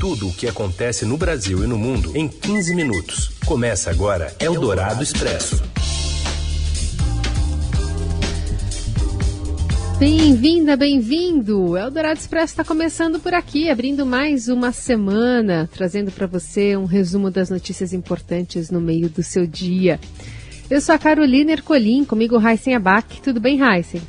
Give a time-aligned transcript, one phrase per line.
[0.00, 3.32] Tudo o que acontece no Brasil e no mundo em 15 minutos.
[3.44, 5.62] Começa agora Eldorado Expresso.
[9.98, 11.76] Bem-vinda, bem-vindo!
[11.76, 17.30] Eldorado Expresso está começando por aqui, abrindo mais uma semana, trazendo para você um resumo
[17.30, 20.00] das notícias importantes no meio do seu dia.
[20.70, 23.20] Eu sou a Carolina Ercolim, comigo Raíssen Abac.
[23.20, 24.00] Tudo bem, Raíssen?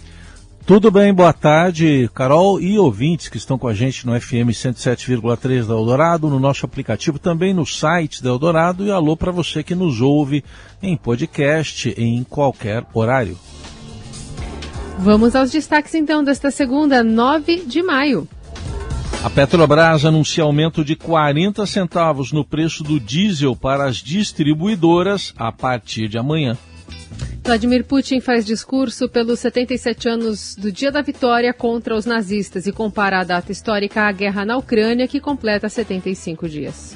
[0.66, 5.66] Tudo bem, boa tarde, Carol e ouvintes que estão com a gente no FM 107,3
[5.66, 9.74] da Eldorado, no nosso aplicativo, também no site da Eldorado e alô para você que
[9.74, 10.44] nos ouve
[10.82, 13.38] em podcast em qualquer horário.
[15.00, 18.28] Vamos aos destaques então desta segunda, 9 de maio.
[19.24, 25.52] A Petrobras anuncia aumento de 40 centavos no preço do diesel para as distribuidoras a
[25.52, 26.56] partir de amanhã.
[27.44, 32.72] Vladimir Putin faz discurso pelos 77 anos do Dia da Vitória contra os nazistas e
[32.72, 36.96] compara a data histórica à guerra na Ucrânia, que completa 75 dias.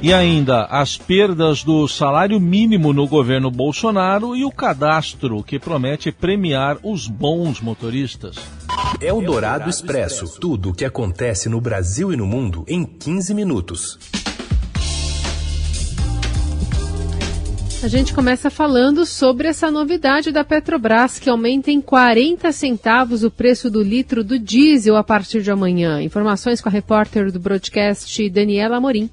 [0.00, 6.12] E ainda as perdas do salário mínimo no governo Bolsonaro e o cadastro que promete
[6.12, 8.36] premiar os bons motoristas.
[9.00, 13.98] Eldorado Expresso tudo o que acontece no Brasil e no mundo em 15 minutos.
[17.80, 23.30] A gente começa falando sobre essa novidade da Petrobras, que aumenta em 40 centavos o
[23.30, 26.02] preço do litro do diesel a partir de amanhã.
[26.02, 29.08] Informações com a repórter do broadcast Daniela Amorim.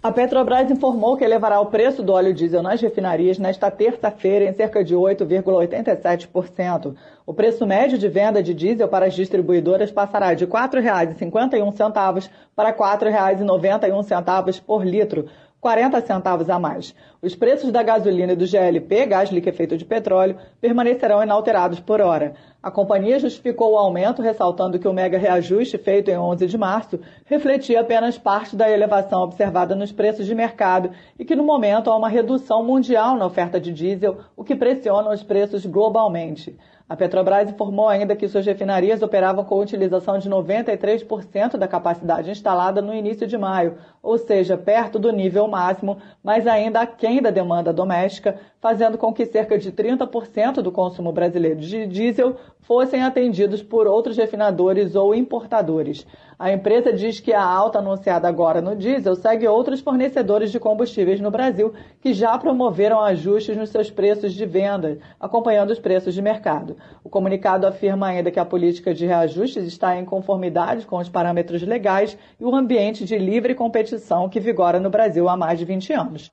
[0.00, 4.52] A Petrobras informou que elevará o preço do óleo diesel nas refinarias nesta terça-feira em
[4.52, 6.94] cerca de 8,87%.
[7.26, 12.68] O preço médio de venda de diesel para as distribuidoras passará de R$ 4,51 para
[12.68, 15.26] R$ 4,91 por litro,
[15.60, 16.94] 40 centavos a mais.
[17.20, 22.34] Os preços da gasolina e do GLP, gás liquefeito de petróleo, permanecerão inalterados por hora.
[22.62, 27.00] A companhia justificou o aumento, ressaltando que o mega reajuste feito em 11 de março
[27.24, 31.96] refletia apenas parte da elevação observada nos preços de mercado e que no momento há
[31.96, 36.56] uma redução mundial na oferta de diesel, o que pressiona os preços globalmente.
[36.88, 42.80] A Petrobras informou ainda que suas refinarias operavam com utilização de 93% da capacidade instalada
[42.80, 47.72] no início de maio, ou seja, perto do nível máximo, mas ainda aquém da demanda
[47.72, 53.88] doméstica, fazendo com que cerca de 30% do consumo brasileiro de diesel fossem atendidos por
[53.88, 56.06] outros refinadores ou importadores.
[56.38, 61.20] A empresa diz que a alta anunciada agora no diesel segue outros fornecedores de combustíveis
[61.20, 66.20] no Brasil que já promoveram ajustes nos seus preços de venda, acompanhando os preços de
[66.20, 66.75] mercado.
[67.02, 71.62] O comunicado afirma ainda que a política de reajustes está em conformidade com os parâmetros
[71.62, 75.92] legais e o ambiente de livre competição que vigora no Brasil há mais de 20
[75.92, 76.30] anos.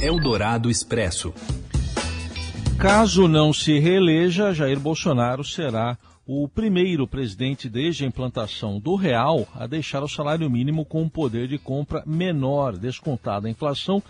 [0.00, 1.32] Eldorado Expresso.
[2.78, 9.46] Caso não se reeleja, Jair Bolsonaro será o primeiro presidente desde a implantação do real
[9.54, 14.00] a deixar o salário mínimo com um poder de compra menor, descontada a inflação,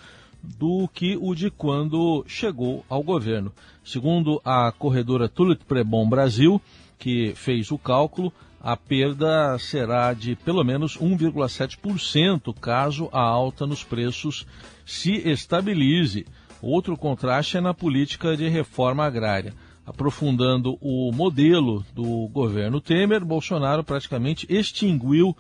[0.42, 3.52] do que o de quando chegou ao governo.
[3.84, 6.60] Segundo a corredora Tulit Prebon Brasil,
[6.98, 13.82] que fez o cálculo, a perda será de pelo menos 1,7% caso a alta nos
[13.82, 14.46] preços
[14.84, 16.26] se estabilize.
[16.60, 19.54] Outro contraste é na política de reforma agrária.
[19.86, 25.34] Aprofundando o modelo do governo Temer, Bolsonaro praticamente extinguiu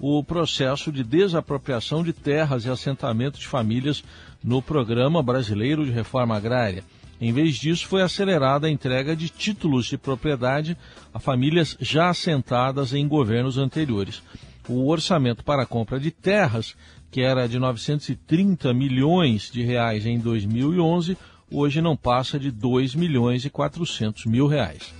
[0.00, 4.02] o processo de desapropriação de terras e assentamento de famílias
[4.42, 6.84] no Programa Brasileiro de Reforma Agrária.
[7.20, 10.76] Em vez disso, foi acelerada a entrega de títulos de propriedade
[11.14, 14.22] a famílias já assentadas em governos anteriores.
[14.68, 16.74] O orçamento para a compra de terras,
[17.10, 21.16] que era de 930 milhões de reais em 2011,
[21.50, 24.92] hoje não passa de 2 milhões e 400 mil reais.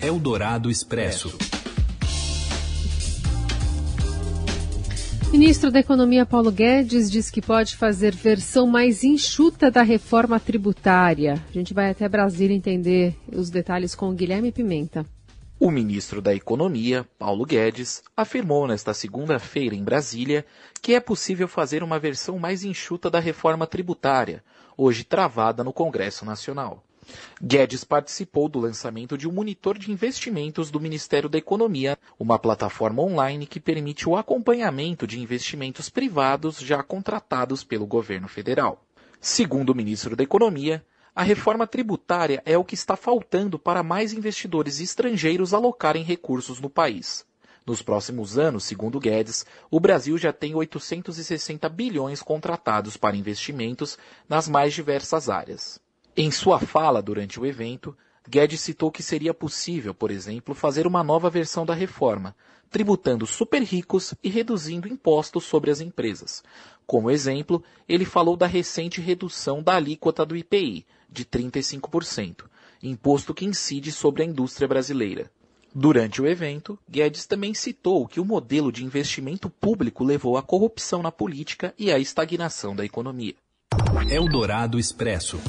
[0.00, 1.36] Eldorado Expresso.
[5.34, 11.42] Ministro da Economia Paulo Guedes diz que pode fazer versão mais enxuta da reforma tributária.
[11.50, 15.04] A gente vai até Brasília entender os detalhes com o Guilherme Pimenta.
[15.58, 20.46] O ministro da Economia, Paulo Guedes, afirmou nesta segunda-feira em Brasília
[20.80, 24.40] que é possível fazer uma versão mais enxuta da reforma tributária,
[24.76, 26.83] hoje travada no Congresso Nacional.
[27.42, 33.02] Guedes participou do lançamento de um monitor de investimentos do Ministério da Economia, uma plataforma
[33.02, 38.84] online que permite o acompanhamento de investimentos privados já contratados pelo governo federal.
[39.20, 40.84] Segundo o ministro da Economia,
[41.14, 46.68] a reforma tributária é o que está faltando para mais investidores estrangeiros alocarem recursos no
[46.68, 47.24] país.
[47.64, 53.96] Nos próximos anos, segundo Guedes, o Brasil já tem 860 bilhões contratados para investimentos
[54.28, 55.80] nas mais diversas áreas.
[56.16, 57.96] Em sua fala durante o evento,
[58.28, 62.36] Guedes citou que seria possível, por exemplo, fazer uma nova versão da reforma,
[62.70, 66.42] tributando super ricos e reduzindo impostos sobre as empresas.
[66.86, 72.44] Como exemplo, ele falou da recente redução da alíquota do IPI, de 35%,
[72.80, 75.32] imposto que incide sobre a indústria brasileira.
[75.74, 81.02] Durante o evento, Guedes também citou que o modelo de investimento público levou à corrupção
[81.02, 83.34] na política e à estagnação da economia.
[84.08, 85.40] Eldorado Expresso.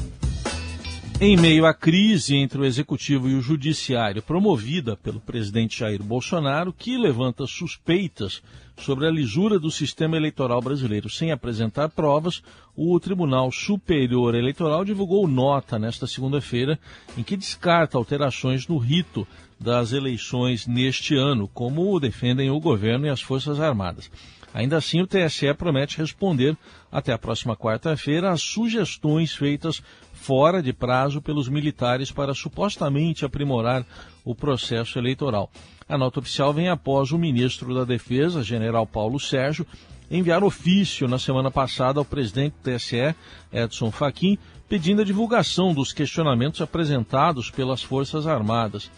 [1.18, 6.74] Em meio à crise entre o executivo e o judiciário promovida pelo presidente Jair Bolsonaro,
[6.74, 8.42] que levanta suspeitas
[8.76, 12.42] sobre a lisura do sistema eleitoral brasileiro sem apresentar provas,
[12.76, 16.78] o Tribunal Superior Eleitoral divulgou nota nesta segunda-feira
[17.16, 19.26] em que descarta alterações no rito
[19.58, 24.10] das eleições neste ano, como defendem o governo e as Forças Armadas.
[24.56, 26.56] Ainda assim, o TSE promete responder
[26.90, 29.82] até a próxima quarta-feira às sugestões feitas
[30.26, 33.86] fora de prazo pelos militares para supostamente aprimorar
[34.24, 35.48] o processo eleitoral.
[35.88, 39.64] A nota oficial vem após o ministro da Defesa, general Paulo Sérgio,
[40.10, 43.14] enviar ofício na semana passada ao presidente do TSE,
[43.52, 44.36] Edson Fachin,
[44.68, 48.90] pedindo a divulgação dos questionamentos apresentados pelas Forças Armadas.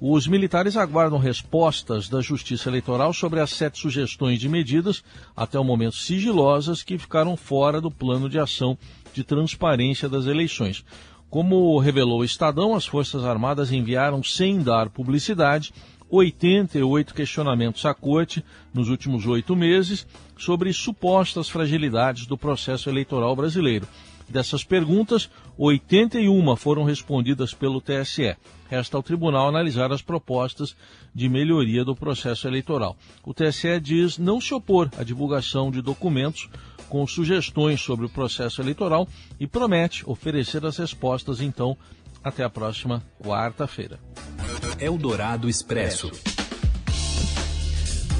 [0.00, 5.02] Os militares aguardam respostas da Justiça Eleitoral sobre as sete sugestões de medidas,
[5.36, 8.78] até o momento sigilosas, que ficaram fora do plano de ação
[9.12, 10.84] de transparência das eleições.
[11.28, 15.72] Como revelou o Estadão, as Forças Armadas enviaram, sem dar publicidade,
[16.10, 23.86] 88 questionamentos à Corte nos últimos oito meses sobre supostas fragilidades do processo eleitoral brasileiro.
[24.30, 25.28] Dessas perguntas,
[25.58, 28.36] 81 foram respondidas pelo TSE.
[28.68, 30.76] Resta ao tribunal analisar as propostas
[31.12, 32.96] de melhoria do processo eleitoral.
[33.26, 36.48] O TSE diz não se opor à divulgação de documentos
[36.88, 41.76] com sugestões sobre o processo eleitoral e promete oferecer as respostas, então,
[42.22, 43.98] até a próxima quarta-feira.
[44.78, 46.10] Eldorado Expresso.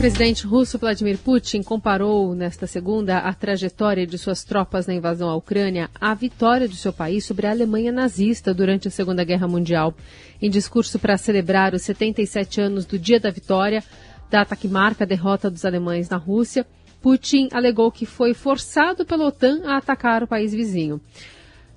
[0.01, 5.37] Presidente russo Vladimir Putin comparou nesta segunda a trajetória de suas tropas na invasão à
[5.37, 9.95] Ucrânia à vitória do seu país sobre a Alemanha nazista durante a Segunda Guerra Mundial.
[10.41, 13.85] Em discurso para celebrar os 77 anos do Dia da Vitória,
[14.31, 16.67] data que marca a derrota dos alemães na Rússia,
[17.03, 20.99] Putin alegou que foi forçado pela OTAN a atacar o país vizinho.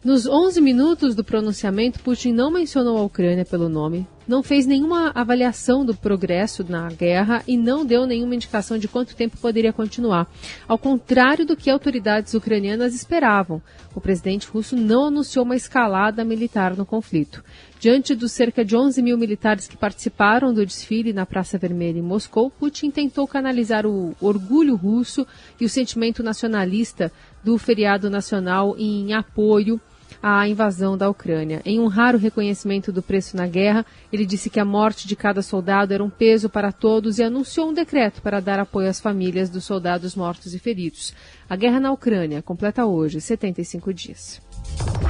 [0.03, 5.11] Nos 11 minutos do pronunciamento, Putin não mencionou a Ucrânia pelo nome, não fez nenhuma
[5.15, 10.29] avaliação do progresso na guerra e não deu nenhuma indicação de quanto tempo poderia continuar.
[10.67, 13.61] Ao contrário do que autoridades ucranianas esperavam,
[13.95, 17.41] o presidente russo não anunciou uma escalada militar no conflito.
[17.79, 22.01] Diante dos cerca de 11 mil militares que participaram do desfile na Praça Vermelha em
[22.01, 25.25] Moscou, Putin tentou canalizar o orgulho russo
[25.61, 27.09] e o sentimento nacionalista
[27.41, 29.79] do feriado nacional em apoio
[30.23, 31.61] à invasão da Ucrânia.
[31.65, 35.41] Em um raro reconhecimento do preço na guerra, ele disse que a morte de cada
[35.41, 39.49] soldado era um peso para todos e anunciou um decreto para dar apoio às famílias
[39.49, 41.13] dos soldados mortos e feridos.
[41.49, 44.41] A guerra na Ucrânia completa hoje 75 dias.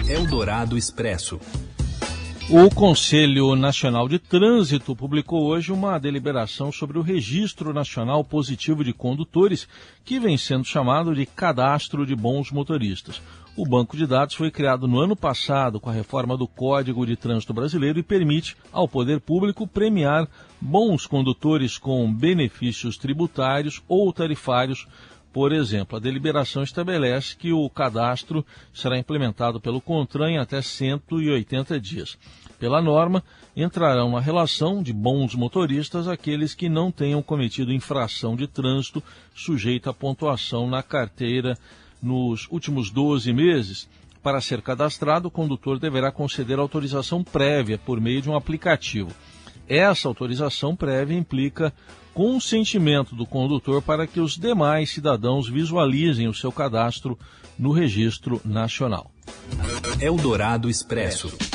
[0.09, 1.39] Eldorado Expresso.
[2.49, 8.91] O Conselho Nacional de Trânsito publicou hoje uma deliberação sobre o Registro Nacional Positivo de
[8.91, 9.65] Condutores,
[10.03, 13.21] que vem sendo chamado de Cadastro de Bons Motoristas.
[13.55, 17.15] O banco de dados foi criado no ano passado com a reforma do Código de
[17.15, 20.27] Trânsito Brasileiro e permite ao poder público premiar
[20.59, 24.87] bons condutores com benefícios tributários ou tarifários.
[25.31, 28.43] Por exemplo, a deliberação estabelece que o cadastro
[28.73, 32.17] será implementado pelo CONTRAN em até 180 dias.
[32.57, 33.23] Pela norma,
[33.55, 39.03] entrarão na relação de bons motoristas aqueles que não tenham cometido infração de trânsito
[39.35, 41.55] sujeita a pontuação na carteira
[42.03, 43.89] nos últimos 12 meses,
[44.21, 49.11] para ser cadastrado, o condutor deverá conceder autorização prévia por meio de um aplicativo.
[49.67, 51.73] Essa autorização prévia implica
[52.13, 57.17] consentimento do condutor para que os demais cidadãos visualizem o seu cadastro
[57.57, 59.11] no registro nacional.
[59.99, 61.52] Eldorado Expresso.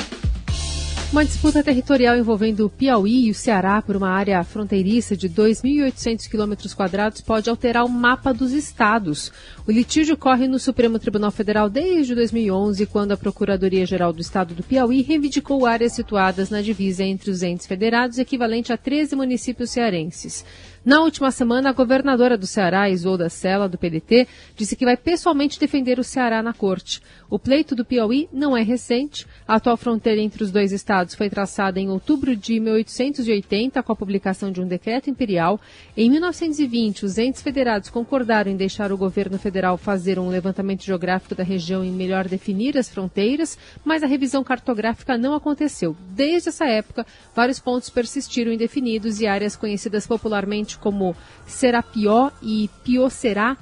[1.11, 6.29] Uma disputa territorial envolvendo o Piauí e o Ceará por uma área fronteiriça de 2.800
[6.29, 9.31] quilômetros quadrados pode alterar o mapa dos estados.
[9.67, 14.61] O litígio corre no Supremo Tribunal Federal desde 2011, quando a Procuradoria-Geral do Estado do
[14.61, 20.45] Piauí reivindicou áreas situadas na divisa entre os entes federados, equivalente a 13 municípios cearenses.
[20.89, 25.59] Na última semana, a governadora do Ceará, Isolda Sela, do PDT, disse que vai pessoalmente
[25.59, 26.99] defender o Ceará na corte.
[27.29, 29.27] O pleito do Piauí não é recente.
[29.47, 33.95] A atual fronteira entre os dois estados foi traçada em outubro de 1880 com a
[33.95, 35.61] publicação de um decreto imperial.
[35.95, 41.35] Em 1920, os entes federados concordaram em deixar o governo federal fazer um levantamento geográfico
[41.35, 45.95] da região e melhor definir as fronteiras, mas a revisão cartográfica não aconteceu.
[46.15, 47.05] Desde essa época,
[47.35, 53.57] vários pontos persistiram indefinidos e áreas conhecidas popularmente como Serapió e Piocerá,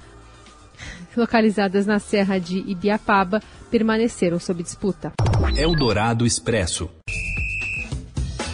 [1.15, 5.13] localizadas na Serra de Ibiapaba, permaneceram sob disputa.
[5.55, 6.89] Eldorado Expresso.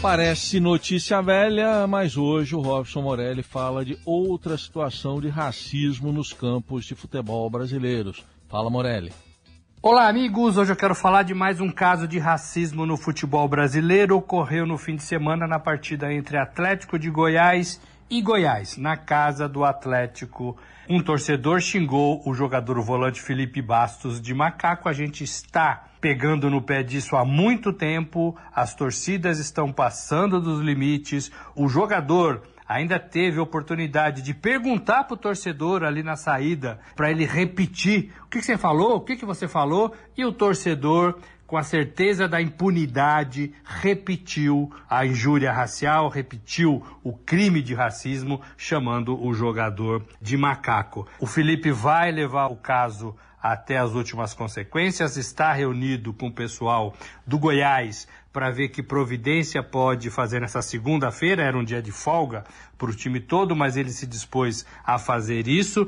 [0.01, 6.33] Parece notícia velha, mas hoje o Robson Morelli fala de outra situação de racismo nos
[6.33, 8.25] campos de futebol brasileiros.
[8.49, 9.13] Fala, Morelli.
[9.81, 10.57] Olá, amigos.
[10.57, 14.17] Hoje eu quero falar de mais um caso de racismo no futebol brasileiro.
[14.17, 19.47] Ocorreu no fim de semana na partida entre Atlético de Goiás e Goiás, na casa
[19.47, 20.57] do Atlético.
[20.89, 24.89] Um torcedor xingou o jogador volante Felipe Bastos de macaco.
[24.89, 28.37] A gente está pegando no pé disso há muito tempo.
[28.53, 31.31] As torcidas estão passando dos limites.
[31.55, 37.25] O jogador ainda teve oportunidade de perguntar para o torcedor ali na saída, para ele
[37.25, 41.19] repetir o que, que, você falou, o que, que você falou, e o torcedor
[41.53, 49.23] com a certeza da impunidade, repetiu a injúria racial, repetiu o crime de racismo, chamando
[49.23, 51.07] o jogador de macaco.
[51.19, 56.95] O Felipe vai levar o caso até as últimas consequências, está reunido com o pessoal
[57.27, 61.43] do Goiás para ver que providência pode fazer nessa segunda-feira.
[61.43, 62.45] Era um dia de folga
[62.79, 65.87] para o time todo, mas ele se dispôs a fazer isso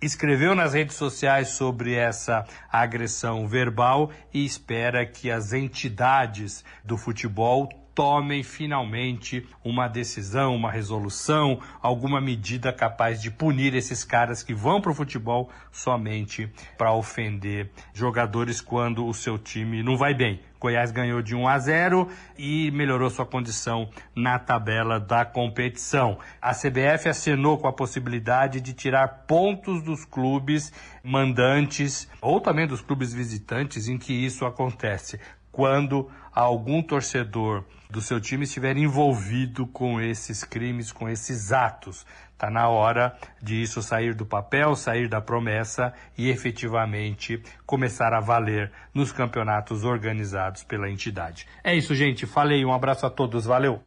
[0.00, 7.68] escreveu nas redes sociais sobre essa agressão verbal e espera que as entidades do futebol
[8.00, 14.80] tomem finalmente uma decisão, uma resolução, alguma medida capaz de punir esses caras que vão
[14.80, 20.40] para o futebol somente para ofender jogadores quando o seu time não vai bem.
[20.58, 26.18] Goiás ganhou de 1 a 0 e melhorou sua condição na tabela da competição.
[26.40, 30.72] A CBF assinou com a possibilidade de tirar pontos dos clubes
[31.04, 35.20] mandantes ou também dos clubes visitantes em que isso acontece.
[35.52, 42.06] Quando algum torcedor do seu time estiver envolvido com esses crimes, com esses atos.
[42.32, 48.20] Está na hora de isso sair do papel, sair da promessa e efetivamente começar a
[48.20, 51.46] valer nos campeonatos organizados pela entidade.
[51.62, 52.24] É isso, gente.
[52.24, 52.64] Falei.
[52.64, 53.44] Um abraço a todos.
[53.44, 53.82] Valeu.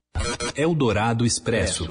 [0.56, 1.88] Eldorado Expresso.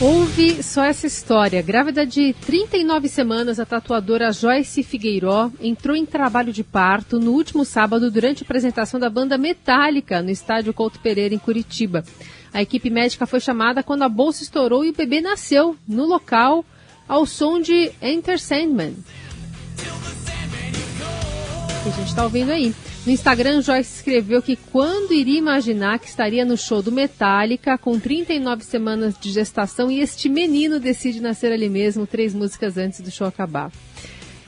[0.00, 1.60] Ouve só essa história.
[1.60, 7.64] Grávida de 39 semanas, a tatuadora Joyce Figueiró entrou em trabalho de parto no último
[7.64, 12.04] sábado durante a apresentação da banda Metallica no estádio Couto Pereira, em Curitiba.
[12.54, 16.64] A equipe médica foi chamada quando a bolsa estourou e o bebê nasceu no local
[17.08, 18.94] ao som de Enter Sandman.
[21.82, 22.72] Que a gente está ouvindo aí.
[23.08, 27.98] No Instagram, Joyce escreveu que quando iria imaginar que estaria no show do Metallica com
[27.98, 33.10] 39 semanas de gestação e este menino decide nascer ali mesmo, três músicas antes do
[33.10, 33.72] show acabar.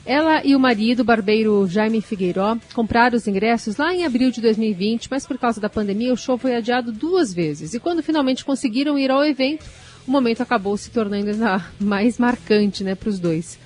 [0.05, 4.39] Ela e o marido, o barbeiro Jaime Figueiró, compraram os ingressos lá em abril de
[4.39, 7.73] 2020, mas por causa da pandemia o show foi adiado duas vezes.
[7.73, 9.65] E quando finalmente conseguiram ir ao evento,
[10.07, 13.57] o momento acabou se tornando ainda mais marcante né, para os dois.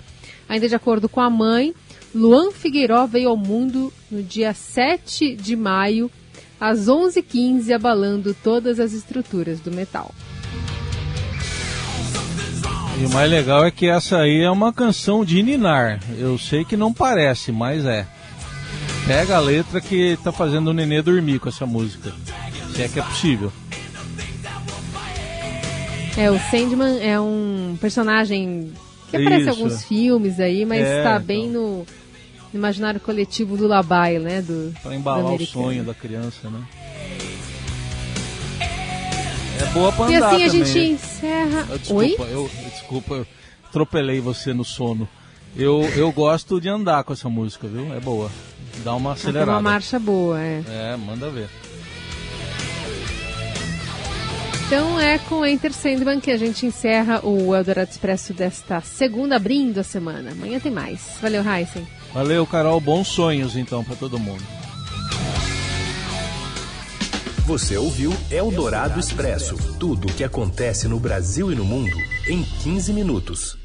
[0.47, 1.75] Ainda de acordo com a mãe,
[2.15, 6.09] Luan Figueiró veio ao mundo no dia 7 de maio,
[6.57, 10.15] às 11h15, abalando todas as estruturas do metal.
[12.97, 15.99] E o mais legal é que essa aí é uma canção de Ninar.
[16.17, 18.07] Eu sei que não parece, mas é.
[19.05, 22.13] Pega a letra que tá fazendo o nenê dormir com essa música.
[22.73, 23.51] Se é que é possível.
[26.15, 28.71] É, o Sandman é um personagem
[29.11, 31.61] que aparece em alguns filmes aí, mas está é, tá bem então.
[31.61, 32.04] no
[32.55, 34.41] no imaginário coletivo do Labai, né?
[34.41, 36.63] Do, Para embalar o sonho da criança, né?
[39.61, 41.67] É boa pra andar E assim a gente encerra.
[41.69, 42.15] Ah, desculpa, Oi?
[42.31, 43.27] Eu, desculpa, eu
[43.67, 45.07] atropelei você no sono.
[45.55, 47.93] Eu, eu gosto de andar com essa música, viu?
[47.93, 48.31] É boa.
[48.83, 49.51] Dá uma acelerada.
[49.51, 50.63] É uma marcha boa, é.
[50.67, 51.49] É, manda ver.
[54.65, 59.77] Então é com Enter Sandman que a gente encerra o Eldorado Expresso desta segunda, abrindo
[59.77, 60.31] a semana.
[60.31, 61.17] Amanhã tem mais.
[61.21, 61.85] Valeu, Heisen.
[62.15, 62.79] Valeu, Carol.
[62.79, 64.41] Bons sonhos então para todo mundo.
[67.45, 71.95] Você ouviu Eldorado Expresso tudo o que acontece no Brasil e no mundo
[72.29, 73.64] em 15 minutos.